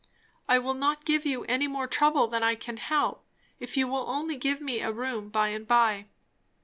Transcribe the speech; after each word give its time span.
"I 0.49 0.57
will 0.57 0.73
not 0.73 1.05
give 1.05 1.27
you 1.27 1.43
any 1.43 1.67
more 1.67 1.85
trouble 1.85 2.25
than 2.25 2.41
I 2.41 2.55
can 2.55 2.77
help 2.77 3.23
if 3.59 3.77
you 3.77 3.87
will 3.87 4.09
only 4.09 4.35
give 4.35 4.59
me 4.59 4.79
a 4.79 4.91
room 4.91 5.29
by 5.29 5.49
and 5.49 5.67
by." 5.67 6.07